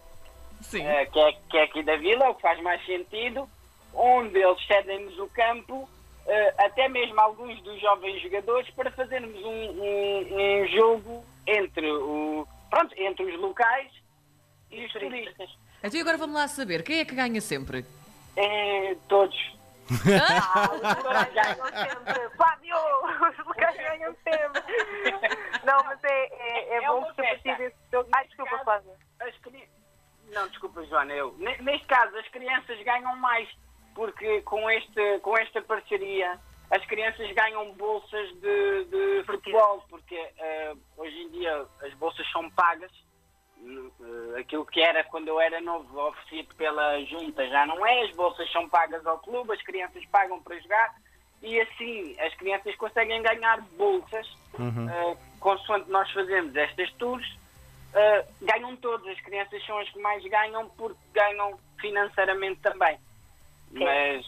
Sim. 0.61 0.85
Uh, 0.85 1.11
que, 1.11 1.19
é, 1.19 1.31
que 1.49 1.57
é 1.57 1.63
aqui 1.63 1.83
da 1.83 1.95
vila, 1.95 2.29
o 2.29 2.35
que 2.35 2.41
faz 2.41 2.61
mais 2.61 2.85
sentido, 2.85 3.49
onde 3.93 4.37
eles 4.37 4.67
cedem-nos 4.67 5.17
o 5.17 5.27
campo 5.29 5.75
uh, 5.75 5.89
até 6.57 6.87
mesmo 6.87 7.19
alguns 7.19 7.59
dos 7.63 7.81
jovens 7.81 8.21
jogadores, 8.21 8.69
para 8.71 8.91
fazermos 8.91 9.43
um, 9.43 9.49
um, 9.49 10.61
um 10.61 10.67
jogo 10.67 11.25
entre, 11.47 11.91
o, 11.91 12.47
pronto, 12.69 12.93
entre 12.97 13.25
os 13.25 13.41
locais 13.41 13.91
e 14.69 14.85
os 14.85 14.91
turistas. 14.91 15.49
Então 15.83 15.99
agora 15.99 16.17
vamos 16.17 16.35
lá 16.35 16.47
saber, 16.47 16.83
quem 16.83 16.99
é 16.99 17.05
que 17.05 17.15
ganha 17.15 17.41
sempre? 17.41 17.85
É, 18.35 18.95
todos. 19.07 19.58
Ah, 19.89 20.69
os 20.73 21.03
locais 21.03 21.33
ganham 21.33 21.65
sempre. 21.65 22.29
Fábio! 22.37 22.75
Os 23.29 23.45
locais 23.45 23.77
ganham 23.77 24.15
sempre. 24.23 24.63
Não, 25.63 25.83
mas 25.83 26.03
é, 26.03 26.07
é, 26.07 26.73
é, 26.73 26.83
é 26.83 26.87
bom 26.87 27.03
porque 27.03 27.21
a 27.21 27.25
partir 27.25 27.57
desse 27.57 27.75
jogo. 27.91 28.09
Ai, 28.15 28.27
desculpa, 28.27 28.51
caso, 28.51 28.63
Flávio. 28.63 28.91
Cri... 29.41 29.69
Não, 30.31 30.47
desculpa, 30.47 30.85
Joana, 30.85 31.13
eu. 31.13 31.35
Neste 31.37 31.87
caso, 31.87 32.15
as 32.17 32.27
crianças 32.29 32.81
ganham 32.83 33.15
mais 33.17 33.49
porque 33.95 34.41
com, 34.43 34.69
este, 34.69 35.19
com 35.19 35.37
esta 35.37 35.61
parceria 35.61 36.39
as 36.71 36.85
crianças 36.85 37.31
ganham 37.33 37.73
bolsas 37.73 38.29
de, 38.39 38.85
de 38.85 39.23
futebol, 39.25 39.83
porque 39.89 40.15
uh, 40.15 40.79
hoje 40.97 41.17
em 41.23 41.29
dia 41.31 41.65
as 41.81 41.93
bolsas 41.95 42.29
são 42.31 42.49
pagas. 42.51 42.91
Uh, 43.57 44.28
aquilo 44.49 44.65
que 44.65 44.81
era 44.81 45.03
quando 45.03 45.27
eu 45.27 45.39
era 45.39 45.61
novo, 45.61 46.07
oferecido 46.07 46.55
pela 46.55 46.99
junta, 47.05 47.47
já 47.47 47.67
não 47.67 47.85
é. 47.85 48.01
As 48.01 48.15
bolsas 48.15 48.51
são 48.51 48.67
pagas 48.67 49.05
ao 49.05 49.19
clube, 49.19 49.53
as 49.53 49.61
crianças 49.61 50.03
pagam 50.07 50.41
para 50.41 50.59
jogar 50.59 50.95
e 51.43 51.61
assim 51.61 52.19
as 52.19 52.33
crianças 52.33 52.75
conseguem 52.75 53.21
ganhar 53.21 53.61
bolsas. 53.77 54.27
Uhum. 54.57 54.87
Uh, 54.87 55.17
consoante 55.39 55.89
nós 55.91 56.09
fazemos 56.11 56.55
estas 56.55 56.91
tours, 56.93 57.25
uh, 57.93 58.27
ganham 58.41 58.75
todas. 58.77 59.07
As 59.07 59.21
crianças 59.21 59.63
são 59.67 59.77
as 59.77 59.89
que 59.89 59.99
mais 59.99 60.23
ganham 60.23 60.67
porque 60.69 60.99
ganham 61.13 61.59
financeiramente 61.79 62.59
também. 62.61 62.97
Mas, 63.71 64.25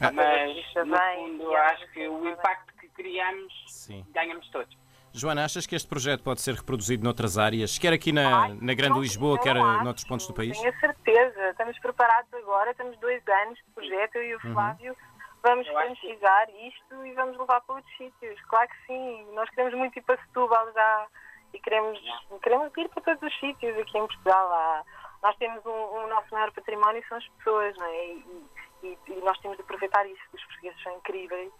ah, 0.00 0.12
mas 0.12 0.56
no 0.86 0.96
fundo, 0.96 1.56
acho 1.56 1.90
que 1.90 2.06
o 2.06 2.28
impacto 2.28 2.72
que 2.74 2.88
criamos, 2.90 3.52
Sim. 3.66 4.06
ganhamos 4.12 4.48
todos. 4.50 4.79
Joana, 5.12 5.44
achas 5.44 5.66
que 5.66 5.74
este 5.74 5.88
projeto 5.88 6.22
pode 6.22 6.40
ser 6.40 6.54
reproduzido 6.54 7.02
noutras 7.02 7.36
áreas, 7.36 7.78
quer 7.78 7.92
aqui 7.92 8.12
na, 8.12 8.44
Ai, 8.44 8.58
na 8.60 8.74
Grande 8.74 8.94
não, 8.94 9.02
Lisboa, 9.02 9.38
quer 9.40 9.56
acho, 9.56 9.84
noutros 9.84 10.04
pontos 10.04 10.26
do 10.26 10.32
país? 10.32 10.58
Tenho 10.58 10.78
certeza. 10.78 11.50
Estamos 11.50 11.78
preparados 11.80 12.32
agora, 12.34 12.72
temos 12.74 12.96
dois 12.98 13.20
anos 13.44 13.58
de 13.58 13.64
projeto, 13.74 14.16
eu 14.16 14.22
e 14.22 14.34
o 14.34 14.40
uhum. 14.44 14.52
Flávio. 14.52 14.92
Uhum. 14.92 15.20
Vamos 15.42 15.66
franquizar 15.68 16.48
isto 16.50 17.06
e 17.06 17.12
vamos 17.14 17.36
levar 17.38 17.60
para 17.62 17.76
outros 17.76 17.96
sítios. 17.96 18.40
Claro 18.42 18.68
que 18.68 18.86
sim. 18.86 19.26
Nós 19.32 19.48
queremos 19.50 19.74
muito 19.74 19.98
ir 19.98 20.02
para 20.02 20.20
Setúbal 20.22 20.72
já 20.72 21.06
e 21.54 21.58
queremos, 21.58 21.98
queremos 22.42 22.72
ir 22.76 22.88
para 22.90 23.02
todos 23.02 23.22
os 23.22 23.40
sítios 23.40 23.76
aqui 23.78 23.98
em 23.98 24.06
Portugal. 24.06 24.52
Há, 24.52 24.84
nós 25.22 25.36
temos 25.36 25.64
um, 25.66 25.70
um 25.70 26.06
nosso 26.08 26.28
maior 26.30 26.52
património 26.52 27.02
são 27.08 27.18
as 27.18 27.26
pessoas, 27.38 27.76
não 27.76 27.86
é? 27.86 28.06
E, 28.06 28.46
e, 28.84 28.98
e, 29.08 29.14
nós 29.24 29.38
temos 29.38 29.56
de 29.56 29.62
aproveitar 29.64 30.06
isso. 30.06 30.22
Os 30.32 30.44
portugueses 30.44 30.82
são 30.82 30.96
incríveis 30.96 31.50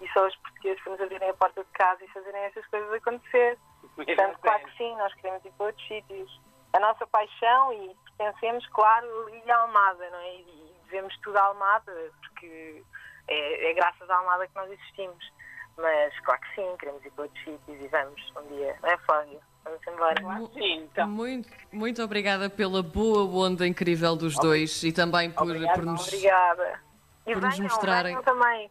e 0.00 0.08
só 0.12 0.26
os 0.26 0.36
portugueses 0.36 0.82
para 0.82 0.92
nos 0.92 1.00
abrirem 1.00 1.30
a 1.30 1.34
porta 1.34 1.62
de 1.62 1.70
casa 1.70 2.04
e 2.04 2.08
fazerem 2.08 2.40
essas 2.42 2.66
coisas 2.66 2.92
acontecer. 2.92 3.58
Portanto, 3.96 4.38
claro 4.40 4.64
que 4.64 4.76
sim, 4.76 4.96
nós 4.96 5.12
queremos 5.14 5.44
ir 5.44 5.52
para 5.52 5.66
outros 5.66 5.86
sítios. 5.86 6.40
A 6.72 6.80
nossa 6.80 7.06
paixão 7.06 7.72
e 7.72 7.96
pertencemos, 8.16 8.66
claro, 8.68 9.26
a 9.26 9.30
Ilha 9.30 9.56
Almada, 9.56 10.08
não 10.10 10.18
é? 10.18 10.36
E 10.36 10.74
devemos 10.84 11.16
tudo 11.18 11.36
à 11.36 11.42
Almada, 11.46 12.12
porque 12.20 12.82
é, 13.28 13.70
é 13.70 13.74
graças 13.74 14.08
à 14.08 14.16
Almada 14.16 14.46
que 14.46 14.54
nós 14.54 14.70
existimos. 14.70 15.32
Mas, 15.76 16.18
claro 16.20 16.40
que 16.42 16.54
sim, 16.54 16.76
queremos 16.78 17.04
ir 17.04 17.10
para 17.10 17.24
outros 17.24 17.44
sítios 17.44 17.80
e 17.80 17.88
vamos 17.88 18.32
um 18.36 18.48
dia, 18.48 18.76
não 18.82 18.88
é, 18.90 18.98
Flávio? 18.98 19.40
Vamos 19.64 19.80
embora. 19.86 20.50
Sim, 20.54 20.74
então. 20.84 21.08
Muito, 21.08 21.48
muito 21.72 22.02
obrigada 22.02 22.48
pela 22.48 22.82
boa 22.82 23.46
onda 23.46 23.66
incrível 23.66 24.16
dos 24.16 24.36
dois 24.36 24.82
e 24.82 24.92
também 24.92 25.30
por, 25.30 25.42
Obrigado, 25.42 25.74
por 25.74 25.84
nos. 25.84 26.06
Obrigada. 26.06 26.80
E 27.26 27.32
Por 27.34 27.42
nos 27.42 27.56
venham, 27.56 27.70
mostrarem. 27.70 28.16
venham 28.16 28.22
também. 28.22 28.70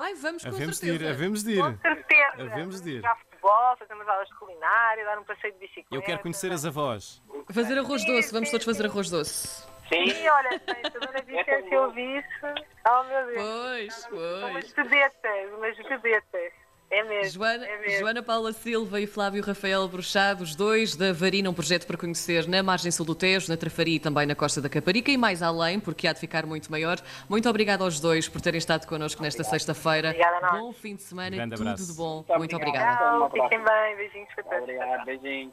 Ai, 0.00 0.14
vamos 0.14 0.42
com 0.42 0.48
Havemos 0.48 0.80
de 0.80 0.86
certeza. 0.86 1.04
ir, 1.04 1.08
havemos 1.10 1.44
de 1.44 1.56
Com 1.58 1.68
ir. 1.70 1.78
certeza. 1.80 2.32
Havemos 2.52 2.80
de 2.80 2.90
ir. 2.90 2.96
Jogar 2.96 3.18
futebol, 3.18 3.76
fazer 3.78 3.94
umas 3.94 4.08
aulas 4.08 4.28
de 4.28 4.34
culinária, 4.36 5.04
dar 5.04 5.18
um 5.18 5.24
passeio 5.24 5.52
de 5.52 5.58
bicicleta. 5.58 5.94
Eu 5.94 6.02
quero 6.02 6.20
conhecer 6.22 6.52
as 6.52 6.64
avós. 6.64 7.22
Fazer 7.52 7.78
arroz 7.78 8.02
Sim, 8.02 8.14
doce, 8.16 8.32
vamos 8.32 8.48
sim, 8.48 8.52
todos 8.52 8.64
fazer 8.66 8.86
arroz 8.86 9.10
doce. 9.10 9.62
Sim, 9.92 10.08
Sim, 10.08 10.28
olha, 10.28 10.50
se 10.58 10.86
a 10.86 11.00
dona 11.00 11.22
Vicência 11.26 11.80
ouvisse. 11.80 12.28
Oh, 12.88 13.02
meu 13.04 13.26
Deus. 13.26 13.42
Pois, 13.42 13.94
São 13.94 14.48
umas 14.50 14.72
pois. 14.72 14.88
vedetas, 14.88 15.52
umas 15.52 15.76
vedetas. 15.76 16.52
É 17.00 17.04
mesmo. 17.04 17.32
Joana, 17.40 17.66
é 17.66 17.78
mesmo. 17.80 17.98
Joana 18.00 18.22
Paula 18.22 18.52
Silva 18.52 19.00
e 19.00 19.06
Flávio 19.06 19.42
Rafael 19.42 19.86
Bruxado, 19.88 20.42
os 20.44 20.54
dois 20.54 20.94
da 20.96 21.12
Varina, 21.12 21.48
um 21.48 21.54
projeto 21.54 21.86
para 21.86 21.96
conhecer 21.96 22.46
na 22.46 22.62
margem 22.62 22.90
sul 22.90 23.06
do 23.06 23.14
Tejo, 23.14 23.48
na 23.50 23.56
Trafaria 23.56 23.96
e 23.96 24.00
também 24.00 24.26
na 24.26 24.34
Costa 24.34 24.60
da 24.60 24.68
Caparica 24.68 25.10
e 25.10 25.16
mais 25.16 25.42
além, 25.42 25.80
porque 25.80 26.06
há 26.06 26.12
de 26.12 26.20
ficar 26.20 26.44
muito 26.44 26.70
maior. 26.70 26.98
Muito 27.28 27.48
obrigada 27.48 27.84
aos 27.84 27.98
dois 28.00 28.28
por 28.28 28.40
terem 28.40 28.58
estado 28.58 28.86
connosco 28.86 29.22
nesta 29.22 29.42
sexta-feira. 29.44 30.08
Obrigada 30.10 30.36
a 30.36 30.40
nós. 30.52 30.60
Bom 30.60 30.72
fim 30.72 30.94
de 30.96 31.02
semana, 31.02 31.36
Grande 31.36 31.56
tudo 31.56 31.66
abraço. 31.68 31.86
de 31.90 31.96
bom. 31.96 32.16
Muito 32.16 32.38
Muito 32.38 32.56
obrigado. 32.56 33.02
obrigada. 33.02 33.18
Tchau, 33.30 33.30
fiquem 33.44 33.64
bem. 33.64 33.96
Beijinhos 33.96 34.28
para 34.34 34.44
todos. 34.44 34.62
obrigado, 34.62 35.04
beijinho. 35.06 35.48